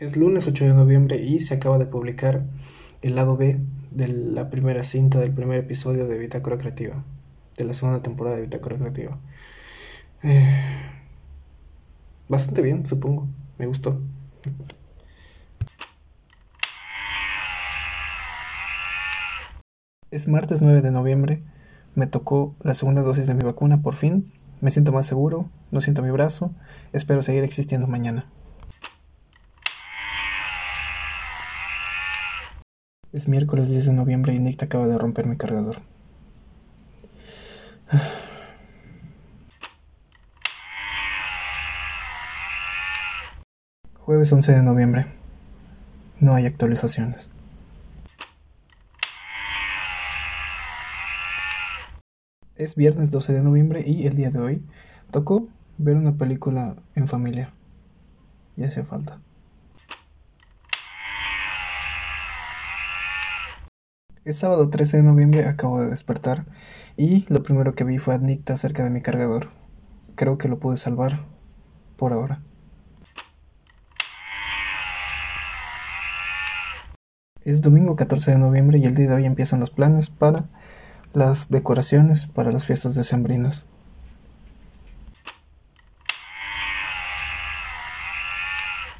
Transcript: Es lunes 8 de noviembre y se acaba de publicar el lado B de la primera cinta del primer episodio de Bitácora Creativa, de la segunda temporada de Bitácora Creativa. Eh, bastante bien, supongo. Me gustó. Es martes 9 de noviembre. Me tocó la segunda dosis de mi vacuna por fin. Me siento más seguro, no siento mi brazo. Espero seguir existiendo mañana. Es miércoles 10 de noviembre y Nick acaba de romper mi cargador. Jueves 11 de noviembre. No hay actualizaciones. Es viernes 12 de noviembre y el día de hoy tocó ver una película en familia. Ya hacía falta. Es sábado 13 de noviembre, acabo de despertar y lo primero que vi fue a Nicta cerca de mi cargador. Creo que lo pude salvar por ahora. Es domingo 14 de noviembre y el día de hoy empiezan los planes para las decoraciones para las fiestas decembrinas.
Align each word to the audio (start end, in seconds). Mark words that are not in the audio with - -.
Es 0.00 0.16
lunes 0.16 0.48
8 0.48 0.64
de 0.64 0.74
noviembre 0.74 1.22
y 1.22 1.38
se 1.38 1.54
acaba 1.54 1.78
de 1.78 1.86
publicar 1.86 2.44
el 3.00 3.14
lado 3.14 3.36
B 3.36 3.60
de 3.92 4.08
la 4.08 4.50
primera 4.50 4.82
cinta 4.82 5.20
del 5.20 5.32
primer 5.32 5.60
episodio 5.60 6.08
de 6.08 6.18
Bitácora 6.18 6.58
Creativa, 6.58 7.04
de 7.56 7.64
la 7.64 7.74
segunda 7.74 8.02
temporada 8.02 8.34
de 8.34 8.42
Bitácora 8.42 8.76
Creativa. 8.76 9.20
Eh, 10.24 10.52
bastante 12.28 12.60
bien, 12.60 12.84
supongo. 12.84 13.28
Me 13.56 13.66
gustó. 13.66 14.00
Es 20.10 20.26
martes 20.26 20.60
9 20.60 20.82
de 20.82 20.90
noviembre. 20.90 21.44
Me 21.94 22.08
tocó 22.08 22.56
la 22.62 22.74
segunda 22.74 23.02
dosis 23.02 23.28
de 23.28 23.34
mi 23.34 23.44
vacuna 23.44 23.80
por 23.80 23.94
fin. 23.94 24.26
Me 24.60 24.72
siento 24.72 24.90
más 24.90 25.06
seguro, 25.06 25.48
no 25.70 25.80
siento 25.80 26.02
mi 26.02 26.10
brazo. 26.10 26.52
Espero 26.92 27.22
seguir 27.22 27.44
existiendo 27.44 27.86
mañana. 27.86 28.28
Es 33.14 33.28
miércoles 33.28 33.70
10 33.70 33.86
de 33.86 33.92
noviembre 33.92 34.34
y 34.34 34.40
Nick 34.40 34.60
acaba 34.64 34.88
de 34.88 34.98
romper 34.98 35.28
mi 35.28 35.36
cargador. 35.36 35.76
Jueves 44.00 44.32
11 44.32 44.52
de 44.54 44.62
noviembre. 44.64 45.06
No 46.18 46.34
hay 46.34 46.46
actualizaciones. 46.46 47.28
Es 52.56 52.74
viernes 52.74 53.12
12 53.12 53.32
de 53.32 53.44
noviembre 53.44 53.84
y 53.86 54.08
el 54.08 54.16
día 54.16 54.32
de 54.32 54.40
hoy 54.40 54.60
tocó 55.12 55.46
ver 55.78 55.94
una 55.94 56.16
película 56.16 56.74
en 56.96 57.06
familia. 57.06 57.54
Ya 58.56 58.66
hacía 58.66 58.84
falta. 58.84 59.20
Es 64.24 64.38
sábado 64.38 64.70
13 64.70 64.96
de 64.96 65.02
noviembre, 65.02 65.44
acabo 65.44 65.82
de 65.82 65.90
despertar 65.90 66.46
y 66.96 67.26
lo 67.30 67.42
primero 67.42 67.74
que 67.74 67.84
vi 67.84 67.98
fue 67.98 68.14
a 68.14 68.18
Nicta 68.18 68.56
cerca 68.56 68.82
de 68.82 68.88
mi 68.88 69.02
cargador. 69.02 69.50
Creo 70.14 70.38
que 70.38 70.48
lo 70.48 70.58
pude 70.58 70.78
salvar 70.78 71.26
por 71.98 72.14
ahora. 72.14 72.42
Es 77.42 77.60
domingo 77.60 77.96
14 77.96 78.30
de 78.30 78.38
noviembre 78.38 78.78
y 78.78 78.86
el 78.86 78.94
día 78.94 79.08
de 79.08 79.14
hoy 79.14 79.26
empiezan 79.26 79.60
los 79.60 79.68
planes 79.68 80.08
para 80.08 80.48
las 81.12 81.50
decoraciones 81.50 82.24
para 82.24 82.50
las 82.50 82.64
fiestas 82.64 82.94
decembrinas. 82.94 83.66